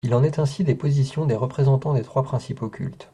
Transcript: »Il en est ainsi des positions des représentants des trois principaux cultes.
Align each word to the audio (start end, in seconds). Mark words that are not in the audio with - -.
»Il 0.03 0.15
en 0.15 0.23
est 0.23 0.39
ainsi 0.39 0.63
des 0.63 0.73
positions 0.73 1.27
des 1.27 1.35
représentants 1.35 1.93
des 1.93 2.01
trois 2.01 2.23
principaux 2.23 2.69
cultes. 2.69 3.07